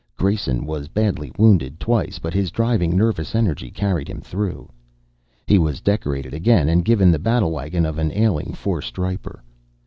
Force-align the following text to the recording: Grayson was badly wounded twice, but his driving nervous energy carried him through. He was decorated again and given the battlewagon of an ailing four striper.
Grayson 0.15 0.65
was 0.65 0.87
badly 0.87 1.31
wounded 1.37 1.79
twice, 1.79 2.17
but 2.17 2.33
his 2.33 2.49
driving 2.49 2.97
nervous 2.97 3.35
energy 3.35 3.69
carried 3.69 4.07
him 4.07 4.19
through. 4.19 4.67
He 5.45 5.59
was 5.59 5.79
decorated 5.79 6.33
again 6.33 6.67
and 6.67 6.83
given 6.83 7.11
the 7.11 7.19
battlewagon 7.19 7.85
of 7.85 7.99
an 7.99 8.11
ailing 8.11 8.53
four 8.53 8.81
striper. 8.81 9.43